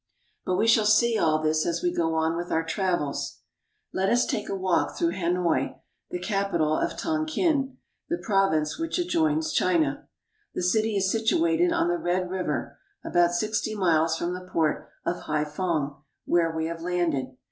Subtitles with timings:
[0.47, 3.37] But we shall see all this as we go on with our travels.
[3.93, 7.77] INDO CHINA 183 Let us take a walk through Hanoi, the capital of Tonkin,
[8.09, 10.07] the province which adjoins China.
[10.55, 15.25] The city is situated on the Red River, about sixty miles from the port of
[15.25, 17.37] Haiphong, where we have landed.